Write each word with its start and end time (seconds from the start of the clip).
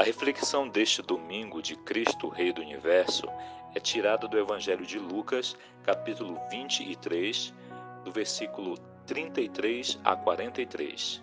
A 0.00 0.02
reflexão 0.02 0.66
deste 0.66 1.02
domingo 1.02 1.60
de 1.60 1.76
Cristo, 1.76 2.30
Rei 2.30 2.54
do 2.54 2.62
Universo, 2.62 3.26
é 3.74 3.78
tirada 3.78 4.26
do 4.26 4.38
Evangelho 4.38 4.86
de 4.86 4.98
Lucas, 4.98 5.54
capítulo 5.82 6.40
23, 6.50 7.52
do 8.02 8.10
versículo 8.10 8.78
33 9.04 10.00
a 10.02 10.16
43. 10.16 11.22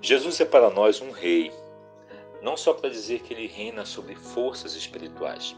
Jesus 0.00 0.40
é 0.40 0.46
para 0.46 0.70
nós 0.70 1.02
um 1.02 1.10
rei, 1.10 1.52
não 2.40 2.56
só 2.56 2.72
para 2.72 2.88
dizer 2.88 3.20
que 3.20 3.34
ele 3.34 3.46
reina 3.46 3.84
sobre 3.84 4.14
forças 4.14 4.74
espirituais. 4.74 5.54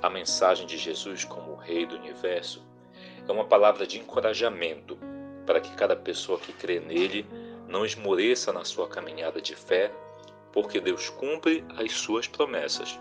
A 0.00 0.08
mensagem 0.08 0.66
de 0.66 0.78
Jesus 0.78 1.22
como 1.22 1.54
Rei 1.54 1.84
do 1.84 1.96
Universo 1.96 2.64
é 3.28 3.30
uma 3.30 3.44
palavra 3.44 3.86
de 3.86 3.98
encorajamento 3.98 4.98
para 5.44 5.60
que 5.60 5.76
cada 5.76 5.94
pessoa 5.94 6.40
que 6.40 6.54
crê 6.54 6.80
nele 6.80 7.26
não 7.68 7.84
esmoreça 7.84 8.50
na 8.54 8.64
sua 8.64 8.88
caminhada 8.88 9.38
de 9.42 9.54
fé, 9.54 9.92
porque 10.52 10.80
Deus 10.80 11.08
cumpre 11.08 11.64
as 11.76 11.92
suas 11.92 12.26
promessas. 12.26 12.98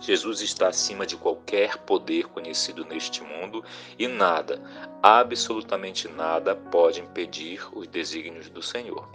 Jesus 0.00 0.40
está 0.40 0.68
acima 0.68 1.06
de 1.06 1.16
qualquer 1.16 1.78
poder 1.78 2.26
conhecido 2.26 2.84
neste 2.84 3.22
mundo 3.22 3.64
e 3.98 4.06
nada, 4.06 4.60
absolutamente 5.02 6.08
nada, 6.08 6.54
pode 6.54 7.00
impedir 7.00 7.66
os 7.72 7.86
desígnios 7.86 8.50
do 8.50 8.62
Senhor. 8.62 9.08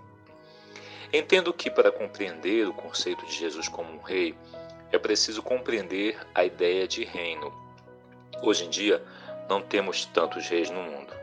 Entendo 1.14 1.54
que 1.54 1.70
para 1.70 1.92
compreender 1.92 2.68
o 2.68 2.74
conceito 2.74 3.26
de 3.26 3.34
Jesus 3.34 3.68
como 3.68 3.94
um 3.94 4.02
rei, 4.02 4.34
é 4.92 4.98
preciso 4.98 5.44
compreender 5.44 6.18
a 6.34 6.46
ideia 6.46 6.88
de 6.88 7.04
reino. 7.04 7.54
Hoje 8.42 8.66
em 8.66 8.70
dia, 8.70 9.04
não 9.50 9.62
temos 9.62 10.06
tantos 10.06 10.48
reis 10.48 10.70
no 10.70 10.82
mundo. 10.82 11.14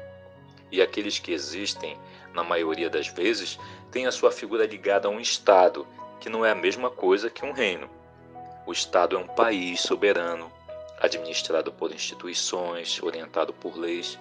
E 0.70 0.82
aqueles 0.82 1.18
que 1.18 1.32
existem, 1.32 1.98
na 2.34 2.44
maioria 2.44 2.90
das 2.90 3.08
vezes, 3.08 3.58
têm 3.90 4.06
a 4.06 4.12
sua 4.12 4.30
figura 4.30 4.66
ligada 4.66 5.08
a 5.08 5.10
um 5.10 5.18
Estado, 5.18 5.86
que 6.20 6.28
não 6.28 6.44
é 6.44 6.50
a 6.50 6.54
mesma 6.54 6.90
coisa 6.90 7.30
que 7.30 7.44
um 7.44 7.52
reino. 7.52 7.88
O 8.66 8.72
Estado 8.72 9.16
é 9.16 9.18
um 9.18 9.26
país 9.26 9.80
soberano, 9.80 10.52
administrado 11.00 11.72
por 11.72 11.92
instituições, 11.92 13.02
orientado 13.02 13.52
por 13.52 13.76
leis. 13.76 14.18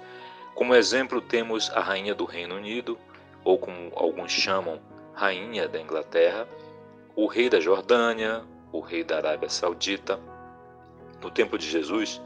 Como 0.56 0.76
exemplo, 0.76 1.22
temos 1.22 1.70
a 1.72 1.80
Rainha 1.80 2.16
do 2.16 2.26
Reino 2.26 2.56
Unido, 2.56 2.98
ou 3.44 3.58
como 3.58 3.92
alguns 3.96 4.32
chamam, 4.32 4.80
Rainha 5.14 5.68
da 5.68 5.80
Inglaterra, 5.80 6.48
o 7.16 7.26
Rei 7.26 7.50
da 7.50 7.60
Jordânia, 7.60 8.44
o 8.72 8.80
Rei 8.80 9.04
da 9.04 9.18
Arábia 9.18 9.50
Saudita. 9.50 10.20
No 11.22 11.32
tempo 11.32 11.58
de 11.58 11.68
Jesus, 11.68 12.22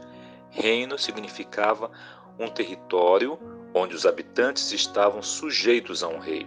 reino 0.50 0.98
significava 0.98 1.90
um 2.38 2.48
território 2.48 3.38
onde 3.74 3.94
os 3.94 4.04
habitantes 4.04 4.70
estavam 4.72 5.22
sujeitos 5.22 6.02
a 6.02 6.08
um 6.08 6.18
rei. 6.18 6.46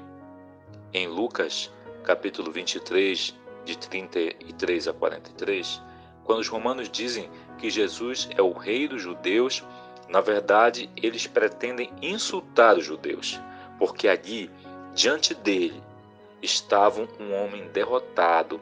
Em 0.94 1.08
Lucas, 1.08 1.72
capítulo 2.06 2.52
23, 2.52 3.36
de 3.66 3.78
33 3.80 4.88
a 4.88 4.94
43, 4.94 5.82
quando 6.24 6.40
os 6.40 6.48
romanos 6.48 6.88
dizem 6.88 7.32
que 7.58 7.68
Jesus 7.68 8.30
é 8.38 8.44
o 8.44 8.54
rei 8.54 8.88
dos 8.88 9.02
judeus, 9.02 9.64
na 10.08 10.22
verdade 10.22 10.88
eles 10.96 11.26
pretendem 11.26 11.92
insultar 12.04 12.78
os 12.78 12.86
judeus, 12.86 13.42
porque 13.80 14.08
ali, 14.08 14.52
diante 14.94 15.34
dele, 15.34 15.82
estavam 16.44 17.08
um 17.20 17.34
homem 17.34 17.68
derrotado, 17.70 18.62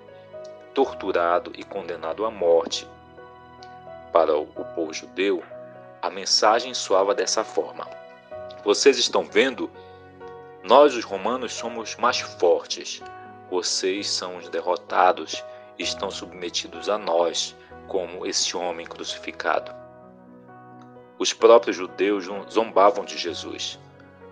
torturado 0.74 1.52
e 1.58 1.66
condenado 1.66 2.26
à 2.26 2.32
morte. 2.32 2.88
Para 4.14 4.38
o 4.38 4.46
povo 4.46 4.94
judeu, 4.94 5.44
a 6.02 6.10
mensagem 6.10 6.74
soava 6.74 7.14
dessa 7.14 7.44
forma: 7.44 7.90
Vocês 8.64 8.98
estão 8.98 9.26
vendo? 9.26 9.70
Nós, 10.64 10.96
os 10.96 11.04
romanos, 11.04 11.52
somos 11.52 11.98
mais 11.98 12.22
fortes. 12.22 13.02
Vocês 13.50 14.08
são 14.08 14.38
os 14.38 14.50
derrotados 14.50 15.44
e 15.78 15.84
estão 15.84 16.10
submetidos 16.10 16.90
a 16.90 16.98
nós, 16.98 17.56
como 17.88 18.26
esse 18.26 18.56
homem 18.56 18.86
crucificado. 18.86 19.74
Os 21.20 21.31
próprios 21.34 21.76
judeus 21.76 22.26
zombavam 22.52 23.06
de 23.06 23.18
Jesus. 23.18 23.80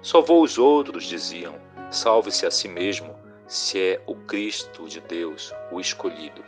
Salvou 0.02 0.42
os 0.42 0.58
outros, 0.58 1.06
diziam. 1.06 1.56
Salve-se 1.90 2.46
a 2.46 2.52
si 2.52 2.68
mesmo, 2.68 3.16
se 3.48 3.80
é 3.80 4.02
o 4.08 4.16
Cristo 4.16 4.88
de 4.88 5.00
Deus, 5.00 5.54
o 5.72 5.80
escolhido. 5.80 6.44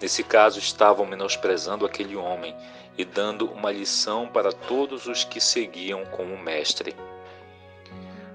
Nesse 0.00 0.22
caso, 0.22 0.58
estavam 0.58 1.06
menosprezando 1.06 1.86
aquele 1.86 2.16
homem 2.16 2.54
e 2.98 3.04
dando 3.04 3.50
uma 3.50 3.70
lição 3.70 4.28
para 4.28 4.52
todos 4.52 5.06
os 5.06 5.24
que 5.24 5.40
seguiam 5.40 6.04
como 6.06 6.36
mestre. 6.36 6.94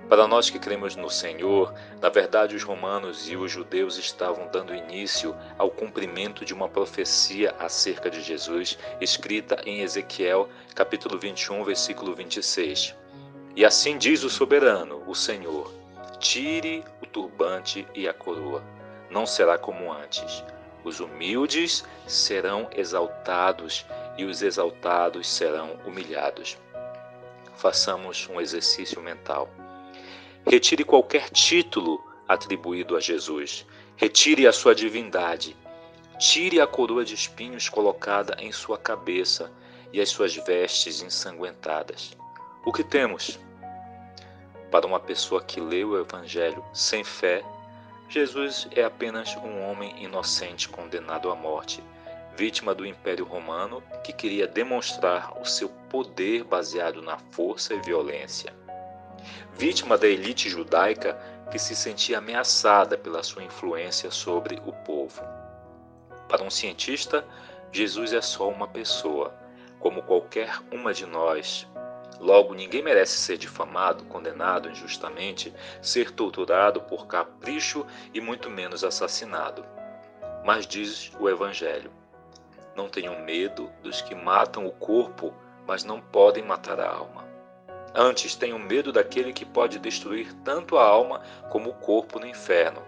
Para 0.09 0.27
nós 0.27 0.49
que 0.49 0.57
cremos 0.57 0.95
no 0.95 1.07
Senhor, 1.07 1.71
na 2.01 2.09
verdade 2.09 2.55
os 2.55 2.63
romanos 2.63 3.29
e 3.29 3.37
os 3.37 3.51
judeus 3.51 3.95
estavam 3.95 4.47
dando 4.51 4.73
início 4.73 5.35
ao 5.55 5.69
cumprimento 5.69 6.43
de 6.43 6.51
uma 6.51 6.67
profecia 6.67 7.55
acerca 7.59 8.09
de 8.09 8.19
Jesus, 8.19 8.75
escrita 8.99 9.61
em 9.67 9.81
Ezequiel, 9.81 10.49
capítulo 10.73 11.19
21, 11.19 11.63
versículo 11.63 12.15
26. 12.15 12.95
E 13.55 13.63
assim 13.63 13.99
diz 13.99 14.23
o 14.23 14.31
soberano, 14.31 15.03
o 15.05 15.13
Senhor: 15.13 15.71
Tire 16.17 16.83
o 17.03 17.05
turbante 17.05 17.87
e 17.93 18.07
a 18.07 18.13
coroa. 18.13 18.63
Não 19.11 19.27
será 19.27 19.59
como 19.59 19.93
antes. 19.93 20.43
Os 20.83 20.99
humildes 20.99 21.85
serão 22.07 22.67
exaltados 22.75 23.85
e 24.17 24.25
os 24.25 24.41
exaltados 24.41 25.29
serão 25.29 25.77
humilhados. 25.85 26.57
Façamos 27.55 28.27
um 28.27 28.41
exercício 28.41 28.99
mental. 29.03 29.47
Retire 30.45 30.83
qualquer 30.83 31.29
título 31.29 32.03
atribuído 32.27 32.95
a 32.95 32.99
Jesus. 32.99 33.65
Retire 33.97 34.47
a 34.47 34.53
sua 34.53 34.73
divindade. 34.73 35.55
Tire 36.17 36.59
a 36.59 36.65
coroa 36.65 37.03
de 37.03 37.13
espinhos 37.13 37.69
colocada 37.69 38.35
em 38.39 38.51
sua 38.51 38.77
cabeça 38.77 39.51
e 39.91 40.01
as 40.01 40.09
suas 40.09 40.35
vestes 40.35 41.01
ensanguentadas. 41.01 42.17
O 42.65 42.71
que 42.71 42.83
temos? 42.83 43.39
Para 44.71 44.87
uma 44.87 44.99
pessoa 44.99 45.43
que 45.43 45.59
lê 45.59 45.83
o 45.83 45.99
Evangelho 45.99 46.63
sem 46.73 47.03
fé, 47.03 47.43
Jesus 48.07 48.67
é 48.71 48.83
apenas 48.83 49.35
um 49.37 49.61
homem 49.69 50.03
inocente 50.03 50.67
condenado 50.69 51.29
à 51.29 51.35
morte, 51.35 51.83
vítima 52.35 52.73
do 52.73 52.85
Império 52.85 53.25
Romano 53.25 53.83
que 54.03 54.13
queria 54.13 54.47
demonstrar 54.47 55.39
o 55.39 55.45
seu 55.45 55.69
poder 55.89 56.43
baseado 56.43 57.01
na 57.01 57.17
força 57.31 57.73
e 57.73 57.81
violência 57.81 58.53
vítima 59.53 59.97
da 59.97 60.07
elite 60.07 60.49
judaica 60.49 61.19
que 61.51 61.59
se 61.59 61.75
sentia 61.75 62.19
ameaçada 62.19 62.97
pela 62.97 63.23
sua 63.23 63.43
influência 63.43 64.11
sobre 64.11 64.61
o 64.65 64.71
povo. 64.71 65.21
Para 66.27 66.43
um 66.43 66.49
cientista, 66.49 67.25
Jesus 67.71 68.13
é 68.13 68.21
só 68.21 68.49
uma 68.49 68.67
pessoa, 68.67 69.33
como 69.79 70.03
qualquer 70.03 70.59
uma 70.71 70.93
de 70.93 71.05
nós. 71.05 71.67
Logo, 72.19 72.53
ninguém 72.53 72.83
merece 72.83 73.17
ser 73.17 73.37
difamado, 73.37 74.03
condenado 74.05 74.69
injustamente, 74.69 75.53
ser 75.81 76.11
torturado 76.11 76.81
por 76.81 77.07
capricho 77.07 77.85
e 78.13 78.19
muito 78.19 78.49
menos 78.49 78.83
assassinado. 78.83 79.65
Mas 80.43 80.67
diz 80.67 81.11
o 81.19 81.29
Evangelho: 81.29 81.91
não 82.75 82.89
tenham 82.89 83.23
medo 83.23 83.71
dos 83.81 84.01
que 84.01 84.15
matam 84.15 84.65
o 84.65 84.71
corpo, 84.71 85.33
mas 85.67 85.83
não 85.83 85.99
podem 86.01 86.43
matar 86.43 86.79
a 86.79 86.89
alma. 86.89 87.28
Antes 87.93 88.35
tenho 88.35 88.59
medo 88.59 88.91
daquele 88.91 89.33
que 89.33 89.45
pode 89.45 89.79
destruir 89.79 90.31
tanto 90.43 90.77
a 90.77 90.83
alma 90.83 91.21
como 91.49 91.71
o 91.71 91.73
corpo 91.73 92.19
no 92.19 92.27
inferno. 92.27 92.83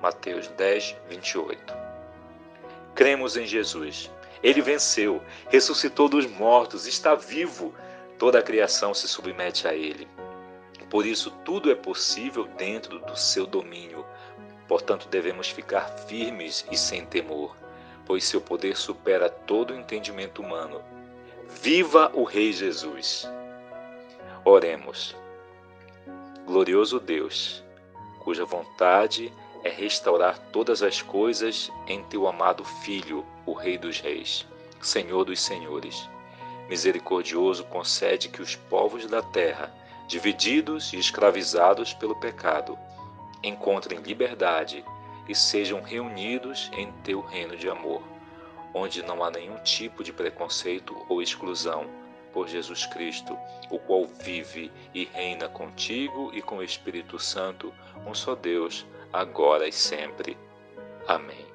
Mateus 0.00 0.48
10, 0.48 0.96
28. 1.08 1.74
Cremos 2.94 3.36
em 3.36 3.46
Jesus. 3.46 4.10
Ele 4.42 4.60
venceu, 4.60 5.22
ressuscitou 5.48 6.08
dos 6.08 6.26
mortos, 6.26 6.86
está 6.86 7.14
vivo. 7.14 7.72
Toda 8.18 8.40
a 8.40 8.42
criação 8.42 8.92
se 8.92 9.06
submete 9.06 9.68
a 9.68 9.74
ele. 9.74 10.08
Por 10.90 11.06
isso, 11.06 11.30
tudo 11.44 11.70
é 11.70 11.74
possível 11.74 12.44
dentro 12.58 12.98
do 12.98 13.16
seu 13.16 13.46
domínio. 13.46 14.04
Portanto, 14.66 15.08
devemos 15.08 15.48
ficar 15.48 15.88
firmes 16.06 16.66
e 16.70 16.76
sem 16.76 17.06
temor, 17.06 17.56
pois 18.04 18.24
seu 18.24 18.40
poder 18.40 18.76
supera 18.76 19.30
todo 19.30 19.72
o 19.72 19.76
entendimento 19.78 20.42
humano. 20.42 20.82
Viva 21.62 22.10
o 22.12 22.24
Rei 22.24 22.52
Jesus! 22.52 23.26
Oremos. 24.44 25.14
Glorioso 26.44 26.98
Deus, 26.98 27.62
cuja 28.18 28.44
vontade 28.44 29.32
é 29.62 29.68
restaurar 29.68 30.36
todas 30.50 30.82
as 30.82 31.00
coisas 31.00 31.70
em 31.86 32.02
teu 32.02 32.26
amado 32.26 32.64
Filho, 32.64 33.24
o 33.46 33.52
Rei 33.52 33.78
dos 33.78 34.00
Reis, 34.00 34.44
Senhor 34.80 35.24
dos 35.24 35.40
Senhores. 35.40 36.10
Misericordioso, 36.68 37.62
concede 37.66 38.28
que 38.28 38.42
os 38.42 38.56
povos 38.56 39.06
da 39.06 39.22
terra, 39.22 39.72
divididos 40.08 40.92
e 40.92 40.98
escravizados 40.98 41.94
pelo 41.94 42.16
pecado, 42.16 42.76
encontrem 43.44 44.00
liberdade 44.00 44.84
e 45.28 45.36
sejam 45.36 45.80
reunidos 45.82 46.68
em 46.72 46.90
teu 47.04 47.20
reino 47.20 47.56
de 47.56 47.68
amor, 47.68 48.02
onde 48.74 49.04
não 49.04 49.22
há 49.22 49.30
nenhum 49.30 49.58
tipo 49.58 50.02
de 50.02 50.12
preconceito 50.12 50.96
ou 51.08 51.22
exclusão 51.22 52.01
por 52.32 52.48
Jesus 52.48 52.86
Cristo, 52.86 53.38
o 53.70 53.78
qual 53.78 54.06
vive 54.06 54.70
e 54.94 55.04
reina 55.04 55.48
contigo 55.48 56.30
e 56.34 56.42
com 56.42 56.58
o 56.58 56.62
Espírito 56.62 57.18
Santo, 57.18 57.72
um 58.06 58.14
só 58.14 58.34
Deus, 58.34 58.86
agora 59.12 59.68
e 59.68 59.72
sempre. 59.72 60.36
Amém. 61.06 61.51